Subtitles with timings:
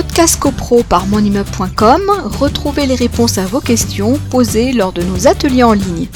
[0.00, 2.02] Podcast CoPro par monimmeuble.com,
[2.38, 6.06] retrouvez les réponses à vos questions posées lors de nos ateliers en ligne.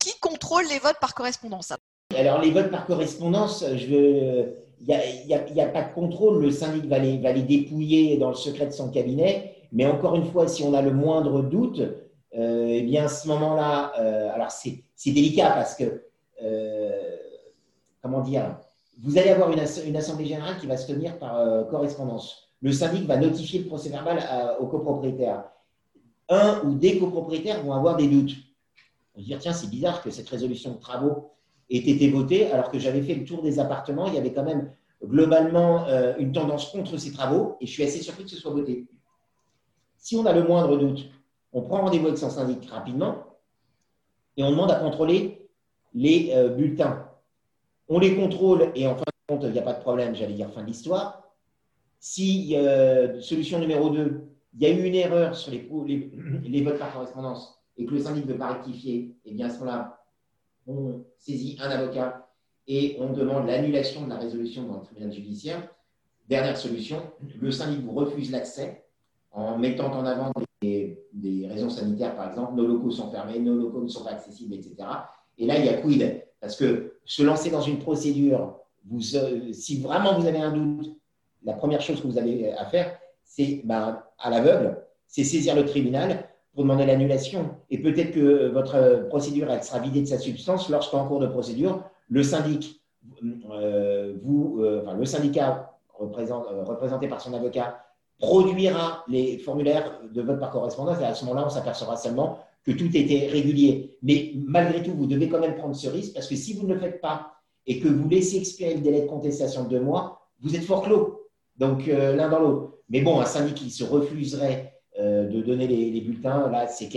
[0.00, 1.72] Qui contrôle les votes par correspondance?
[2.16, 4.56] Alors les votes par correspondance, je veux...
[4.80, 6.42] il n'y a, pas de contrôle.
[6.42, 9.54] Le syndic va les, va les dépouiller dans le secret de son cabinet.
[9.70, 11.80] Mais encore une fois, si on a le moindre doute,
[12.36, 16.06] euh, eh bien, à ce moment-là, euh, alors c'est délicat parce que,
[16.42, 16.90] euh,
[18.02, 18.56] comment dire,
[19.00, 19.60] vous allez avoir une,
[19.96, 22.48] assemblée générale qui va se tenir par euh, correspondance.
[22.60, 24.22] Le syndic va notifier le procès verbal
[24.60, 25.44] aux copropriétaires.
[26.28, 28.36] Un ou des copropriétaires vont avoir des doutes.
[29.14, 31.32] On va dire, tiens, c'est bizarre que cette résolution de travaux
[31.70, 34.06] ait été votée alors que j'avais fait le tour des appartements.
[34.06, 34.70] Il y avait quand même
[35.04, 38.52] globalement euh, une tendance contre ces travaux et je suis assez surpris que ce soit
[38.52, 38.86] voté.
[39.98, 41.10] Si on a le moindre doute,
[41.52, 43.24] on prend rendez-vous avec son syndic rapidement
[44.36, 45.48] et on demande à contrôler
[45.94, 47.08] les euh, bulletins
[47.88, 50.34] on les contrôle et en fin de compte, il n'y a pas de problème, j'allais
[50.34, 51.22] dire fin de l'histoire.
[51.98, 56.92] Si, euh, solution numéro 2, il y a eu une erreur sur les, votes par
[56.92, 60.04] correspondance et que le syndic ne veut pas rectifier, et eh bien à ce moment-là,
[60.66, 62.28] on saisit un avocat
[62.66, 65.68] et on demande l'annulation de la résolution dans le tribunal judiciaire.
[66.28, 67.02] Dernière solution,
[67.40, 68.84] le syndic vous refuse l'accès
[69.32, 73.54] en mettant en avant des, des, raisons sanitaires, par exemple, nos locaux sont fermés, nos
[73.54, 74.76] locaux ne sont pas accessibles, etc.
[75.38, 76.24] Et là, il y a quid?
[76.40, 78.58] Parce que se lancer dans une procédure,
[78.92, 80.98] euh, si vraiment vous avez un doute,
[81.44, 85.64] la première chose que vous avez à faire, c'est ben, à l'aveugle, c'est saisir le
[85.64, 87.56] tribunal pour demander l'annulation.
[87.70, 91.82] Et peut-être que votre procédure elle sera vidée de sa substance lorsqu'en cours de procédure,
[92.08, 92.82] le syndic,
[93.50, 97.78] euh, euh, le syndicat représenté par son avocat
[98.22, 102.70] produira les formulaires de vote par correspondance et à ce moment-là, on s'apercevra seulement que
[102.70, 103.98] tout était régulier.
[104.00, 106.74] Mais malgré tout, vous devez quand même prendre ce risque parce que si vous ne
[106.74, 107.32] le faites pas
[107.66, 110.82] et que vous laissez expirer le délai de contestation de deux mois, vous êtes fort
[110.82, 111.20] clos.
[111.56, 112.78] Donc, euh, l'un dans l'autre.
[112.88, 116.88] Mais bon, un syndic qui se refuserait euh, de donner les, bulletins, là, c'est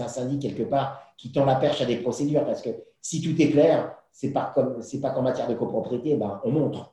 [0.00, 3.40] un syndic quelque part qui tend la perche à des procédures parce que si tout
[3.40, 6.92] est clair, c'est pas comme c'est pas qu'en matière de copropriété, ben, on montre.